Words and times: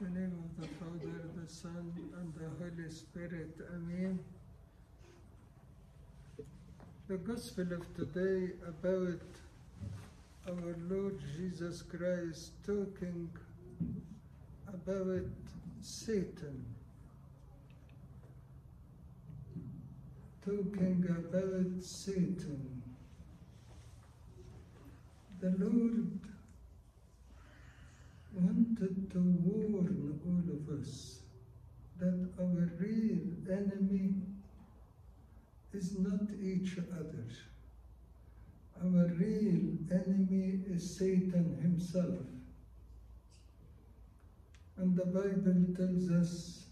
the 0.00 0.08
name 0.10 0.32
of 0.44 0.62
the 0.62 0.68
Father, 0.74 1.22
the 1.34 1.52
Son, 1.52 1.92
and 2.20 2.32
the 2.34 2.48
Holy 2.64 2.88
Spirit. 2.88 3.50
Amen. 3.74 4.20
The 7.08 7.16
Gospel 7.16 7.66
of 7.72 7.96
today 7.96 8.52
about 8.64 9.20
our 10.46 10.76
Lord 10.88 11.18
Jesus 11.36 11.82
Christ 11.82 12.52
talking 12.64 13.28
about 14.68 15.26
Satan. 15.82 16.64
Talking 20.44 21.06
about 21.08 21.82
Satan. 21.82 22.82
The 25.40 25.56
Lord 25.58 26.20
to 29.10 29.18
warn 29.18 30.20
all 30.26 30.54
of 30.54 30.80
us 30.80 31.20
that 31.98 32.28
our 32.38 32.70
real 32.78 33.18
enemy 33.50 34.14
is 35.72 35.98
not 35.98 36.28
each 36.42 36.78
other. 36.78 37.26
Our 38.82 39.06
real 39.14 39.76
enemy 39.90 40.60
is 40.68 40.96
Satan 40.96 41.58
himself. 41.60 42.26
And 44.76 44.96
the 44.96 45.06
Bible 45.06 45.74
tells 45.76 46.10
us 46.10 46.66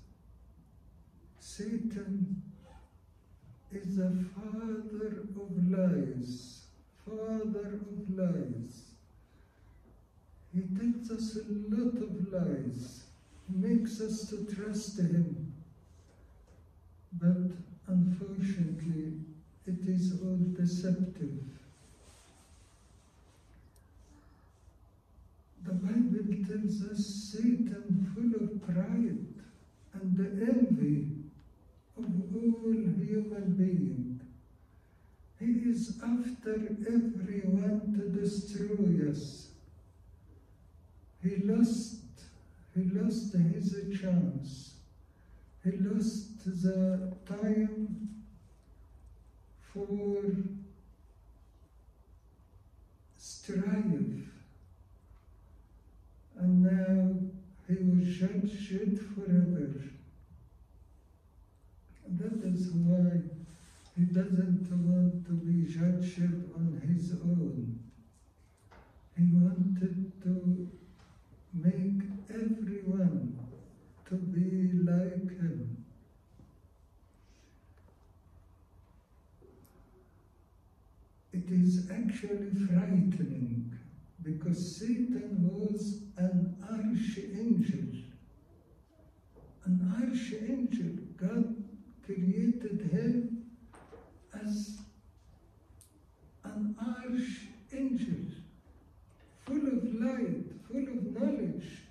Satan 1.41 2.43
is 3.73 3.97
the 3.97 4.25
father 4.35 5.25
of 5.35 5.51
lies, 5.71 6.67
father 7.05 7.81
of 7.83 8.17
lies. 8.17 8.86
He 10.57 10.63
tells 10.75 11.11
us 11.11 11.37
a 11.37 11.53
lot 11.69 11.97
of 11.97 12.33
lies, 12.33 13.03
makes 13.47 14.01
us 14.01 14.27
to 14.31 14.47
trust 14.47 14.99
him. 14.99 15.53
But 17.13 17.51
unfortunately, 17.87 19.21
it 19.67 19.87
is 19.87 20.13
all 20.23 20.39
deceptive. 20.57 21.45
The 25.63 25.73
Bible 25.73 26.47
tells 26.49 26.83
us 26.91 27.05
Satan 27.05 28.11
full 28.15 28.43
of 28.43 28.63
pride 28.63 29.27
and 29.93 30.17
the 30.17 30.31
envy 30.55 31.17
of 31.99 32.07
all 32.35 32.73
human 32.73 33.55
beings. 33.59 34.23
He 35.39 35.71
is 35.71 36.01
after 36.03 36.55
everyone 36.55 37.93
to 37.99 38.21
destroy 38.21 39.11
us. 39.11 39.46
He 41.27 41.43
lost, 41.43 41.97
he 42.73 42.85
lost 42.85 43.33
his 43.33 44.01
chance. 44.01 44.75
He 45.65 45.73
lost 45.73 46.45
the 46.45 47.13
time 47.27 48.23
for 49.73 50.23
strife. 53.19 54.31
And 56.39 56.63
now 56.63 57.17
he 57.67 57.75
was 57.75 58.07
judged 58.17 59.01
forever. 59.01 59.73
That 62.09 62.45
is 62.45 62.71
why 62.71 63.21
he 63.97 64.05
doesn't 64.05 64.69
want 64.87 65.27
to 65.27 65.33
be 65.33 65.67
judged 65.67 66.21
on 66.55 66.81
his 66.87 67.11
own. 67.15 67.81
He 69.17 69.25
wanted 69.33 70.23
to 70.23 70.69
make 71.63 72.03
everyone 72.31 73.39
to 74.09 74.15
be 74.15 74.79
like 74.91 75.31
him. 75.39 75.85
It 81.33 81.51
is 81.51 81.91
actually 81.91 82.51
frightening 82.67 83.79
because 84.23 84.77
Satan 84.79 85.39
was 85.43 86.01
an 86.17 86.57
archangel. 86.63 88.03
An 89.65 89.95
archangel. 90.01 90.97
God 91.17 91.57
created 92.05 92.89
him 92.93 93.45
as 94.33 94.79
an 96.45 96.77
archangel, 96.81 98.33
full 99.45 99.67
of 99.67 99.85
light, 100.01 100.47
full 100.67 100.83
of 100.83 101.05
knowledge, 101.15 101.83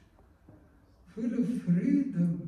full 1.13 1.25
of 1.25 1.54
freedom. 1.65 2.47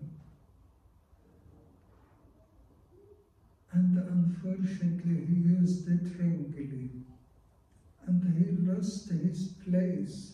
And 3.72 3.98
unfortunately, 3.98 5.26
he 5.26 5.36
used 5.58 5.88
it 5.88 6.20
wrongly. 6.20 6.90
And 8.06 8.22
he 8.38 8.72
lost 8.72 9.10
his 9.10 9.54
place 9.68 10.34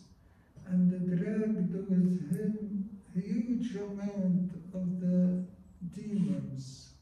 and 0.68 0.92
dragged 0.92 1.74
with 1.74 2.32
him 2.32 2.90
a 3.16 3.20
huge 3.20 3.76
amount 3.76 4.52
of 4.74 5.00
the 5.00 5.46
demons 5.96 6.94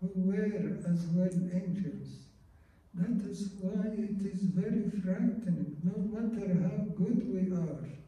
who 0.00 0.10
were 0.14 0.78
as 0.90 1.06
well 1.06 1.50
angels. 1.54 2.22
That 2.94 3.30
is 3.30 3.50
why 3.60 3.86
it 3.86 4.20
is 4.20 4.42
very 4.42 4.90
frightening, 5.02 5.76
no 5.82 5.96
matter 6.12 6.52
how 6.62 6.84
good 6.94 7.26
we 7.32 7.50
are, 7.56 8.01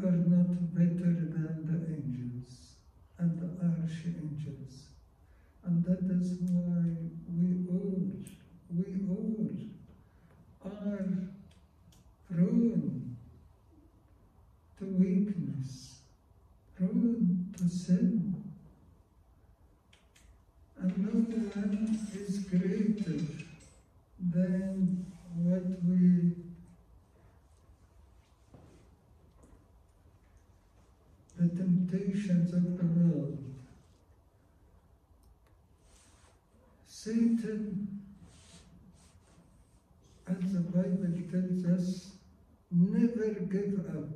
we 0.00 0.08
are 0.08 0.12
not 0.12 0.74
better 0.74 1.10
than 1.10 1.64
the 1.66 1.78
angels 1.92 2.76
and 3.18 3.36
the 3.40 3.48
archangels. 3.64 4.90
And 5.64 5.84
that 5.84 5.98
is 6.20 6.38
why 6.40 6.94
we 7.34 7.66
all, 7.68 8.00
we 8.70 8.86
all 9.10 9.48
are 10.64 11.08
prone 12.30 13.16
to 14.78 14.84
weakness, 14.84 16.00
prone 16.76 17.52
to 17.56 17.68
sin. 17.68 18.44
And 20.80 20.98
no 20.98 21.10
one 21.10 21.98
is 22.14 22.38
greater 22.44 23.20
than 24.20 25.06
what 25.34 25.64
we 25.84 26.47
the 31.48 31.62
temptations 31.62 32.52
of 32.52 32.78
the 32.78 32.84
world. 32.84 33.38
Satan, 36.86 38.00
as 40.26 40.52
the 40.52 40.60
Bible 40.60 41.18
tells 41.30 41.64
us, 41.64 42.12
never 42.70 43.28
give 43.40 43.78
up, 43.96 44.08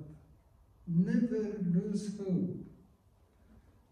never 0.87 1.59
lose 1.75 2.19
hope. 2.19 2.57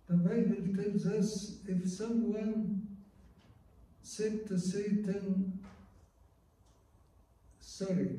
The 0.09 0.17
Bible 0.17 0.83
tells 0.83 1.07
us 1.07 1.59
if 1.67 1.89
someone 1.89 2.87
said 4.03 4.47
to 4.49 4.59
Satan, 4.59 5.59
Sorry, 7.61 8.19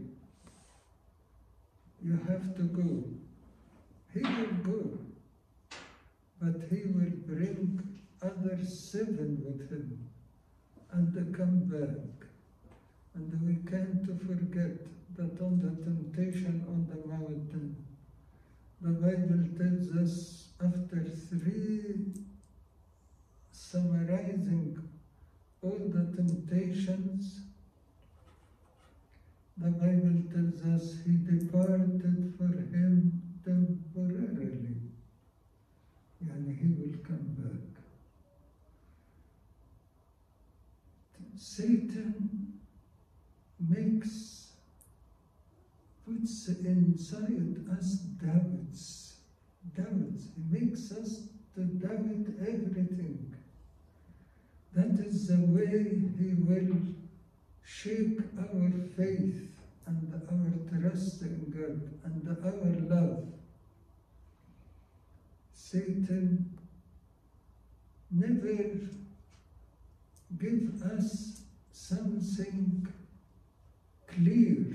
you 2.03 2.20
have 2.28 2.56
to 2.56 2.64
go, 2.64 3.03
he 4.14 4.22
will 4.22 4.53
go, 4.64 5.00
but 6.41 6.62
he 6.69 6.84
will 6.88 7.13
bring 7.28 7.79
other 8.24 8.57
seven 8.66 9.41
with 9.46 9.69
him 9.69 10.09
and 10.91 11.38
come 11.38 11.59
back. 11.66 12.28
And 13.13 13.29
we 13.46 13.56
can't 13.69 14.06
forget 14.25 14.78
that 15.18 15.41
on 15.41 15.59
the 15.62 15.84
temptation 15.84 16.66
on 16.68 16.88
the 16.90 17.07
mountain, 17.07 17.75
the 18.81 18.90
Bible 18.90 19.44
tells 19.57 19.96
us 20.03 20.47
after 20.64 21.03
three 21.29 22.14
summarizing 23.52 24.82
all 25.61 25.78
the 25.78 26.16
temptations, 26.16 27.41
the 29.58 29.70
Bible 29.70 30.23
tells 30.34 30.61
us 30.73 30.96
he 31.05 31.17
departed 31.17 32.34
for 32.37 32.47
him 32.47 33.22
temporarily. 33.46 34.78
And 36.22 36.58
he 36.58 36.67
will 36.67 36.97
come 37.03 37.35
back. 37.37 37.72
Satan 41.36 42.60
makes, 43.60 44.54
puts 46.06 46.48
inside 46.50 47.66
us 47.78 47.96
doubts. 48.22 49.18
Doubts. 49.76 50.28
He 50.36 50.60
makes 50.60 50.92
us 50.92 51.28
to 51.56 51.62
doubt 51.62 52.28
everything. 52.42 53.36
That 54.74 55.06
is 55.06 55.28
the 55.28 55.38
way 55.38 56.02
he 56.18 56.34
will 56.34 56.78
shake 57.64 58.20
our 58.40 58.72
faith 58.96 59.52
and 59.86 60.14
our 60.14 60.80
trust 60.80 61.22
in 61.22 61.52
God 61.52 62.00
and 62.06 62.38
our 62.46 62.96
love. 62.96 63.28
Satan 65.54 66.58
never 68.10 69.01
give 70.41 70.82
us 70.97 71.41
something 71.72 72.88
clear. 74.08 74.66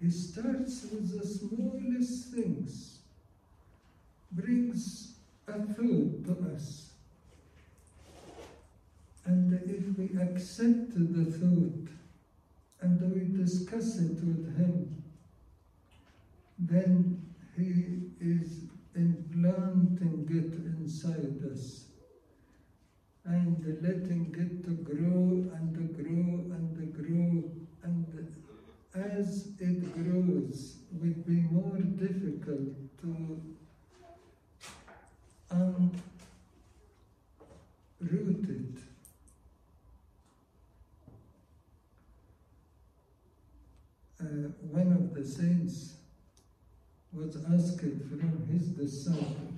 He 0.00 0.10
starts 0.10 0.86
with 0.90 1.18
the 1.18 1.26
smallest 1.26 2.34
things, 2.34 2.98
brings 4.32 5.14
a 5.48 5.52
thought 5.52 6.24
to 6.26 6.52
us. 6.54 6.90
And 9.24 9.52
if 9.52 9.98
we 9.98 10.20
accept 10.20 10.94
the 10.94 11.24
thought 11.24 11.88
and 12.82 13.14
we 13.14 13.42
discuss 13.42 13.98
it 13.98 14.22
with 14.24 14.56
him, 14.56 15.02
then 16.58 17.22
he 17.56 18.10
is 18.20 18.64
implanting 18.94 20.26
it 20.30 20.54
inside 20.78 21.38
us 21.52 21.89
and 23.30 23.64
letting 23.82 24.34
it 24.44 24.64
to 24.64 24.72
grow 24.90 25.22
and 25.54 25.74
to 25.74 25.84
grow 26.02 26.28
and 26.54 26.66
to 26.78 26.84
grow 27.00 27.50
and 27.82 28.32
as 28.94 29.52
it 29.58 29.80
grows 29.94 30.76
it 30.90 31.00
will 31.00 31.20
be 31.24 31.40
more 31.56 31.78
difficult 32.04 32.74
to 33.00 33.10
unroot 35.50 36.00
it. 38.48 38.76
Uh, 44.20 44.50
one 44.70 44.92
of 44.92 45.14
the 45.14 45.24
saints 45.24 45.94
was 47.12 47.36
asked 47.52 47.80
from 47.80 48.46
his 48.50 48.68
disciple 48.68 49.50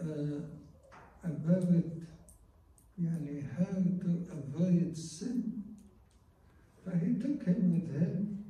uh, 0.00 0.40
about 1.23 1.67
يعني 2.97 3.43
how 3.57 3.75
to 4.01 4.25
avoid 4.31 4.95
sin. 4.97 5.63
Uh, 6.87 6.91
he 6.97 7.15
took 7.15 7.43
him 7.43 7.73
with 7.73 7.91
him, 7.99 8.45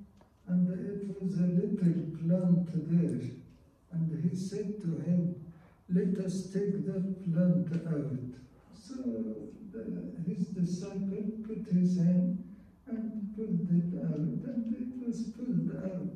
and 0.48 0.70
it 0.70 1.22
was 1.22 1.40
a 1.40 1.48
little 1.48 2.04
plant 2.20 2.68
there. 2.92 3.30
And 3.92 4.30
he 4.30 4.36
said 4.36 4.82
to 4.82 4.90
him, 5.08 5.36
Let 5.90 6.26
us 6.26 6.52
take 6.54 6.86
that 6.86 7.06
plant 7.24 7.70
out. 7.88 8.20
So 8.78 8.96
the, 9.72 9.82
his 10.28 10.48
disciple 10.50 11.26
put 11.48 11.66
his 11.74 11.98
hand 11.98 12.44
and 12.88 13.36
pulled 13.36 13.70
it 13.72 13.92
out, 14.04 14.20
and 14.20 14.76
it 14.76 15.08
was 15.08 15.24
pulled 15.36 15.72
out 15.84 16.14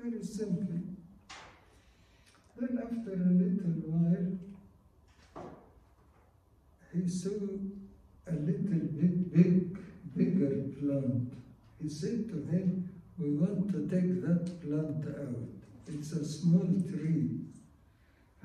very 0.00 0.22
simply. 0.24 0.80
Then, 2.56 2.78
after 2.82 3.12
a 3.12 3.30
little 3.42 3.74
while, 3.86 4.38
he 7.03 7.09
saw 7.09 7.31
a 8.27 8.31
little 8.31 8.79
bit 8.95 9.33
big, 9.33 9.77
bigger 10.15 10.55
plant. 10.79 11.33
He 11.81 11.89
said 11.89 12.29
to 12.29 12.35
him, 12.49 12.89
We 13.19 13.31
want 13.31 13.71
to 13.71 13.79
take 13.93 14.21
that 14.21 14.61
plant 14.61 15.03
out. 15.19 15.49
It's 15.87 16.13
a 16.13 16.23
small 16.23 16.69
tree. 16.87 17.41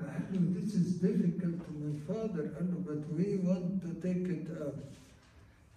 I 0.01 0.19
know 0.31 0.53
this 0.59 0.75
is 0.75 0.95
difficult 0.95 1.61
my 1.79 1.99
father, 2.05 2.53
know, 2.59 2.83
but 2.85 3.09
we 3.13 3.37
want 3.37 3.81
to 3.81 3.93
take 4.05 4.27
it 4.27 4.47
out. 4.61 4.75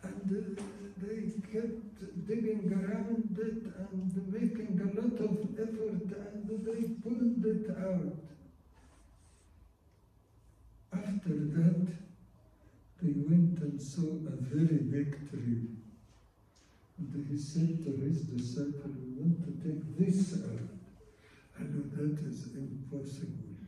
And 0.03 0.59
uh, 0.59 0.63
they 0.99 1.31
kept 1.53 2.27
digging 2.27 2.67
around 2.73 3.39
it 3.39 3.63
and 3.79 4.33
making 4.33 4.81
a 4.81 5.01
lot 5.01 5.21
of 5.21 5.39
effort, 5.55 6.03
and 6.35 6.65
they 6.67 6.83
pulled 7.03 7.45
it 7.45 7.71
out. 7.79 8.19
After 10.93 11.35
that, 11.35 12.02
they 13.03 13.13
went 13.19 13.59
and 13.59 13.83
saw 13.83 14.15
a 14.31 14.37
very 14.39 14.79
big 14.79 15.29
tree. 15.29 15.67
And 16.99 17.27
he 17.29 17.37
said 17.37 17.83
to 17.85 17.91
his 17.99 18.23
disciple, 18.23 18.95
We 18.95 19.19
want 19.19 19.43
to 19.43 19.53
take 19.59 19.99
this 19.99 20.35
out. 20.35 20.71
I 21.59 21.63
know 21.65 21.83
that 21.97 22.21
is 22.21 22.55
impossible. 22.55 23.59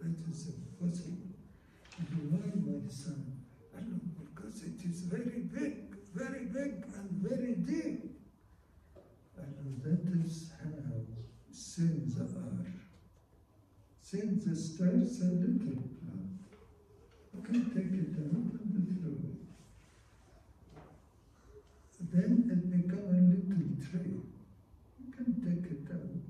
That 0.00 0.16
is 0.28 0.48
impossible. 0.48 1.38
And 1.98 2.32
why, 2.32 2.50
my 2.56 2.88
son? 2.90 3.38
I 3.76 3.80
know 3.80 4.00
because 4.18 4.62
it 4.64 4.84
is 4.84 5.02
very 5.02 5.40
big, 5.40 5.94
very 6.12 6.46
big, 6.46 6.84
and 6.96 7.10
very 7.22 7.54
deep. 7.54 8.10
I 9.38 9.46
know 9.54 9.70
that 9.84 10.24
is 10.26 10.50
how 10.64 10.98
sins 11.52 12.18
are. 12.18 12.66
Sins 14.00 14.74
starts 14.74 15.20
a 15.20 15.26
little 15.26 15.97
can 17.44 17.70
take 17.74 17.92
it 17.92 18.14
out 18.18 18.60
and 18.60 18.86
throw 18.98 19.12
it. 19.12 19.38
Then 22.10 22.32
it 22.50 22.62
becomes 22.70 23.08
a 23.08 23.20
little 23.30 23.68
tree. 23.90 24.20
You 24.98 25.12
can 25.12 25.28
take 25.42 25.70
it 25.70 25.90
out, 25.92 26.22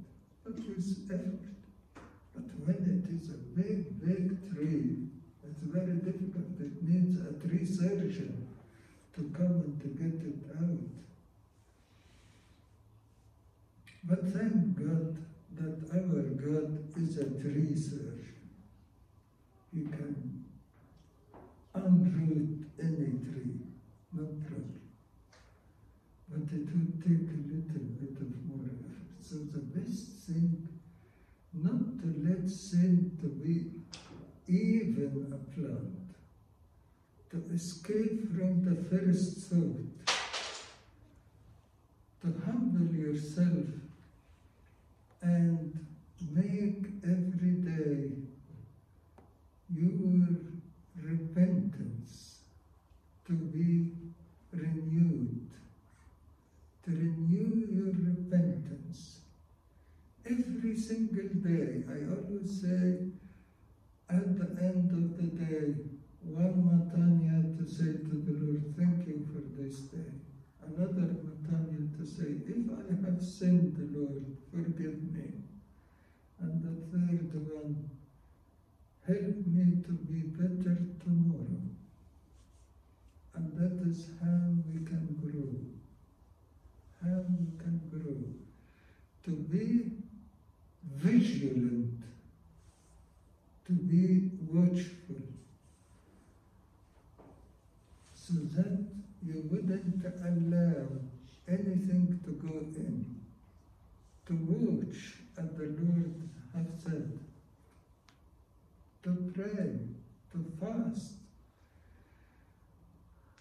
but 0.45 0.55
with 0.55 1.11
effort. 1.11 1.49
But 2.35 2.49
when 2.65 2.81
it 2.95 3.07
is 3.11 3.31
a 3.31 3.39
big, 3.55 4.01
big 4.01 4.55
tree, 4.55 5.09
it's 5.45 5.63
very 5.63 5.97
difficult. 5.99 6.59
It 6.59 6.83
needs 6.83 7.21
a 7.21 7.33
tree 7.47 7.65
surgeon 7.65 8.49
to 9.15 9.23
come 9.37 9.63
and 9.65 9.81
to 9.81 9.89
get 9.89 10.23
it 10.25 10.41
out. 10.59 10.99
But 14.05 14.21
thank 14.33 14.77
God 14.77 15.19
that 15.57 15.91
our 15.93 16.23
God 16.43 16.69
is 16.97 17.19
a 17.19 17.25
tree 17.41 17.77
surgeon. 17.77 18.35
He 19.73 19.83
can 19.83 20.38
unroot 21.87 22.65
any 22.81 23.11
tree, 23.25 23.61
no 24.13 24.27
problem. 24.47 24.81
But 26.29 26.53
it 26.53 26.67
would 26.75 27.03
take 27.03 27.29
a 27.31 27.41
little 27.53 27.87
bit 28.01 28.21
of 28.21 28.31
more 28.47 28.67
effort. 28.67 29.09
So 29.21 29.37
the 29.37 29.61
best 29.61 30.27
thing, 30.27 30.69
not 31.53 32.01
to 32.01 32.15
let 32.27 32.49
sin 32.51 33.17
to 33.21 33.29
be 33.29 33.73
even 34.47 35.33
a 35.33 35.39
plant, 35.55 36.15
to 37.31 37.55
escape 37.55 38.35
from 38.35 38.65
the 38.65 38.77
first 38.89 39.49
thought, 39.49 40.17
to 42.23 42.41
humble 42.45 42.95
yourself 42.95 43.67
and 45.23 45.87
make 46.33 46.87
every 47.05 47.53
day 47.53 48.11
your 49.75 50.27
repentance 51.03 52.39
to 53.29 53.35
be 53.35 53.93
renewed, 54.53 55.51
to 56.85 56.91
renew 56.91 57.67
your 57.71 57.93
repentance 57.93 59.21
every 60.25 60.75
single 60.75 61.29
day. 61.45 61.85
I 61.93 62.09
always 62.09 62.63
say 62.63 63.11
at 64.09 64.39
the 64.39 64.63
end 64.65 64.91
of 64.93 65.19
the 65.19 65.45
day, 65.45 65.75
one 66.25 66.57
matanya 66.65 67.57
to 67.59 67.71
say 67.71 67.93
to 68.09 68.15
the 68.25 68.33
Lord, 68.41 68.75
thank 68.79 69.07
you 69.07 69.29
for 69.31 69.43
this 69.61 69.81
day. 69.81 70.13
Another 70.65 71.13
matanya 71.21 71.95
to 71.99 72.07
say, 72.07 72.41
if 72.47 72.71
I 72.73 73.07
have 73.07 73.23
sinned, 73.23 73.77
the 73.77 73.99
Lord, 73.99 74.25
forgive 74.51 75.03
me. 75.13 75.33
And 76.41 76.63
the 76.65 76.97
third 76.97 77.35
one, 77.53 77.91
help 79.07 79.47
me 79.47 79.83
to 79.85 79.93
be 79.93 80.21
better 80.33 80.79
tomorrow. 81.05 81.69
And 83.39 83.57
that 83.57 83.89
is 83.89 84.11
how 84.21 84.51
we 84.67 84.85
can 84.85 85.15
grow. 85.23 85.55
How 87.01 87.23
we 87.39 87.47
can 87.57 87.81
grow. 87.89 88.19
To 89.27 89.31
be 89.31 89.93
vigilant, 90.97 92.03
to 93.67 93.73
be 93.73 94.33
watchful, 94.51 95.23
so 98.13 98.35
that 98.57 98.85
you 99.25 99.49
wouldn't 99.49 100.05
allow 100.05 100.89
anything 101.47 102.21
to 102.25 102.31
go 102.33 102.59
in. 102.75 103.21
To 104.27 104.35
watch, 104.35 104.97
as 105.39 105.51
the 105.57 105.77
Lord 105.81 106.29
has 106.55 106.67
said, 106.83 107.19
to 109.05 109.33
pray, 109.33 109.79
to 110.33 110.45
fast, 110.61 111.13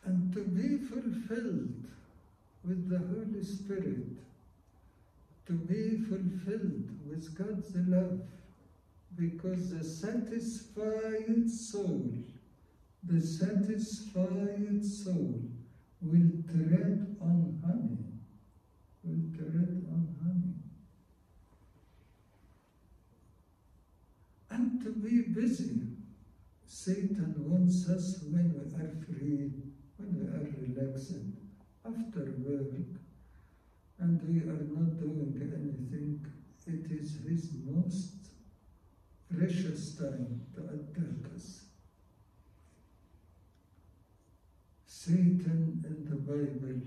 and 0.07 0.33
to 0.33 0.39
be 0.39 0.77
fulfilled 0.77 1.83
with 2.63 2.89
the 2.89 2.97
Holy 2.97 3.43
Spirit, 3.43 4.07
to 5.45 5.53
be 5.53 5.97
fulfilled 5.97 6.89
with 7.05 7.37
God's 7.37 7.75
love, 7.75 8.21
because 9.17 9.71
the 9.71 9.83
satisfied 9.83 11.49
soul, 11.49 12.13
the 13.03 13.19
satisfied 13.19 14.85
soul 14.85 15.41
will 16.01 16.31
tread 16.53 17.17
on 17.21 17.61
honey, 17.65 18.05
will 19.03 19.37
tread 19.37 19.85
on 19.91 20.15
honey. 20.23 20.53
and 24.49 24.81
to 24.81 24.89
be 24.91 25.21
busy. 25.21 25.81
Satan 26.65 27.35
wants 27.37 27.89
us 27.89 28.23
when 28.29 28.53
we 28.53 28.61
are 28.81 28.89
free, 29.05 29.51
when 29.97 30.19
we 30.19 30.25
are 30.27 30.47
relaxing, 30.61 31.35
after 31.85 32.33
work, 32.39 32.73
and 33.99 34.21
we 34.27 34.41
are 34.41 34.63
not 34.77 34.99
doing 34.99 35.33
anything. 35.41 36.25
It 36.67 36.91
is 36.91 37.19
his 37.27 37.49
most 37.65 38.13
precious 39.33 39.95
time 39.95 40.41
to 40.55 40.61
attack 40.65 41.33
us. 41.35 41.63
Satan 44.85 45.83
in 45.87 46.05
the 46.09 46.17
Bible 46.17 46.81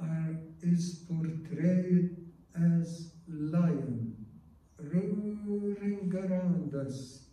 are, 0.00 0.36
is 0.62 1.04
portrayed 1.08 2.16
as 2.54 3.12
lion 3.28 4.16
roaring 4.78 6.12
around 6.14 6.74
us 6.74 7.24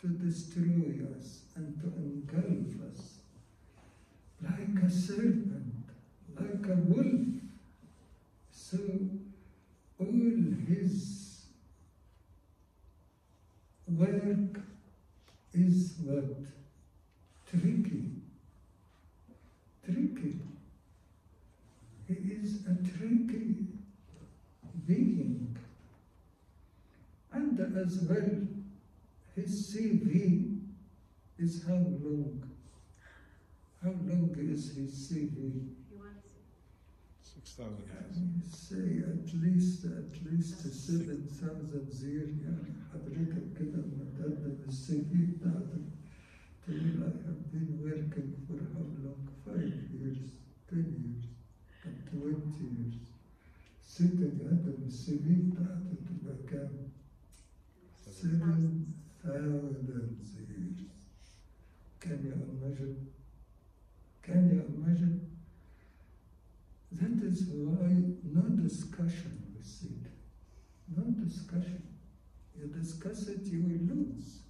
to 0.00 0.08
destroy 0.08 1.04
us 1.16 1.40
and 1.60 1.78
to 1.82 1.88
engulf 1.98 2.90
us 2.90 3.18
like 4.42 4.82
a 4.82 4.90
serpent, 4.90 5.84
like 6.38 6.66
a 6.66 6.76
wolf. 6.90 7.26
So 8.50 8.78
all 9.98 10.30
his 10.68 11.42
work 13.88 14.62
is 15.52 15.94
what? 16.02 16.36
Tricky. 17.50 18.04
Tricky. 19.84 20.38
He 22.08 22.14
is 22.14 22.60
a 22.66 22.74
tricky 22.88 23.66
being. 24.86 25.58
And 27.32 27.60
as 27.76 28.00
well, 28.08 28.46
his 29.36 29.74
CV 29.74 30.59
is 31.39 31.63
how 31.67 31.73
long? 31.73 32.43
How 33.83 33.89
long 33.91 34.35
is 34.37 34.75
his 34.75 34.91
CV? 34.93 35.67
Six 37.21 37.51
thousand 37.57 37.85
years. 37.91 38.17
say 38.49 39.03
at 39.13 39.27
least 39.43 39.85
at 39.85 40.13
least 40.31 40.59
seven 40.85 41.27
thousand 41.39 41.87
year 42.03 42.27
يعني 42.45 42.73
حضرتك 42.93 43.59
كده 43.59 43.77
لما 43.77 44.05
تقدم 44.19 44.55
السي 44.67 45.01
في 45.11 45.25
بتاعتك 45.25 45.85
تقول 46.67 47.03
I 47.03 47.11
have 47.27 47.51
been 47.51 47.71
working 47.83 48.31
for 48.47 48.57
how 48.73 48.85
long? 49.03 49.21
Five 49.45 49.73
years, 49.99 50.23
ten 50.69 50.85
years, 51.03 51.23
and 51.85 51.97
twenty 52.11 52.65
years. 52.75 52.95
ست 53.87 54.17
تقدم 54.39 54.83
السي 54.87 55.19
في 55.19 55.33
بتاعتك 55.35 55.99
تبقى 56.09 56.35
كام؟ 56.51 56.69
Seven 58.05 58.85
thousand 59.23 59.87
years. 60.49 60.88
Can 62.00 62.24
you 62.24 62.32
imagine? 62.32 63.08
Can 64.22 64.48
you 64.50 64.64
imagine? 64.74 65.30
That 66.92 67.24
is 67.26 67.44
why 67.46 67.92
no 68.24 68.42
discussion 68.62 69.42
with 69.54 69.84
it. 69.84 70.10
No 70.96 71.04
discussion. 71.24 71.82
You 72.58 72.66
discuss 72.66 73.28
it, 73.28 73.40
you 73.44 73.62
will 73.62 73.96
lose. 73.96 74.40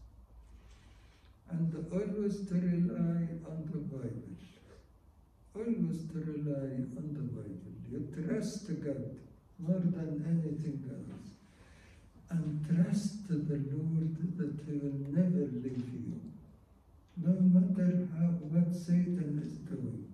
And 1.50 1.74
always 1.92 2.46
to 2.48 2.54
rely 2.54 3.26
on 3.50 3.68
the 3.70 3.78
Bible. 3.78 4.30
Always 5.54 6.06
to 6.12 6.18
rely 6.18 6.86
on 6.96 7.10
the 7.12 7.26
Bible. 7.34 7.74
You 7.90 8.08
trust 8.14 8.68
God 8.82 9.16
more 9.58 9.80
than 9.80 10.24
anything 10.24 10.82
else. 10.88 11.30
And 12.30 12.64
trust 12.64 13.28
the 13.28 13.34
Lord 13.34 14.16
that 14.38 14.64
He 14.66 14.78
will 14.78 14.98
never 15.10 15.50
leave 15.50 15.88
you. 15.92 16.29
No 17.22 17.32
matter 17.32 18.08
how 18.16 18.28
what 18.48 18.74
Satan 18.74 19.42
is 19.44 19.58
doing. 19.58 20.06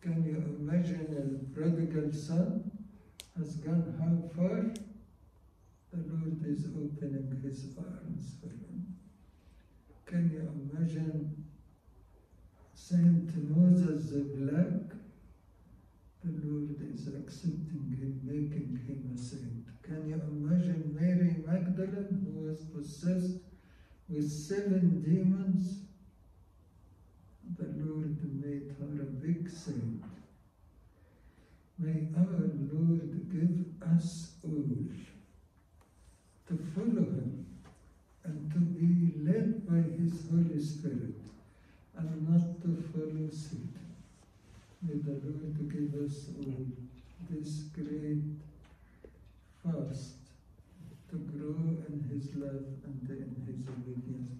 Can 0.00 0.24
you 0.24 0.42
imagine 0.58 1.06
a 1.14 1.54
prodigal 1.54 2.12
son 2.12 2.68
has 3.38 3.56
gone 3.56 3.94
how 4.00 4.28
far? 4.34 4.74
The 5.92 6.02
Lord 6.10 6.44
is 6.44 6.66
opening 6.66 7.40
his 7.44 7.66
arms 7.78 8.34
for 8.40 8.48
him. 8.48 8.96
Can 10.06 10.30
you 10.32 10.50
imagine 10.66 11.44
Saint 12.74 13.30
Moses 13.56 14.10
the 14.10 14.22
Black? 14.34 14.98
The 16.24 16.32
Lord 16.44 16.76
is 16.92 17.06
accepting 17.06 17.96
him, 18.00 18.20
making 18.24 18.80
him 18.88 19.12
a 19.14 19.18
saint. 19.18 19.66
Can 19.82 20.08
you 20.08 20.20
imagine 20.20 20.96
Mary 20.98 21.36
Magdalene, 21.46 22.26
who 22.26 22.48
was 22.48 22.64
possessed 22.64 23.38
with 24.08 24.28
seven 24.28 25.02
demons? 25.02 25.82
The 27.62 27.84
Lord 27.84 28.18
made 28.44 28.74
her 28.78 29.02
a 29.02 29.06
big 29.06 29.48
saint. 29.48 30.02
May 31.78 32.08
our 32.16 32.50
Lord 32.72 33.30
give 33.30 33.88
us 33.96 34.32
all 34.44 34.64
to 36.48 36.58
follow 36.74 37.06
Him 37.06 37.46
and 38.24 38.52
to 38.52 38.58
be 38.58 39.18
led 39.22 39.66
by 39.66 39.82
His 39.96 40.12
Holy 40.30 40.60
Spirit 40.60 41.14
and 41.96 42.28
not 42.28 42.60
to 42.62 42.82
follow 42.92 43.28
Satan. 43.30 43.78
May 44.82 44.98
the 44.98 45.20
Lord 45.24 45.72
give 45.72 45.94
us 46.02 46.30
all 46.38 46.66
this 47.30 47.62
great 47.74 48.22
fast 49.62 50.14
to 51.10 51.16
grow 51.16 51.76
in 51.88 52.04
His 52.10 52.34
love 52.34 52.66
and 52.84 53.08
in 53.08 53.36
His 53.46 53.68
obedience. 53.68 54.32